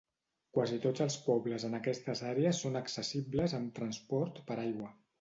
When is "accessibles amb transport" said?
2.83-4.45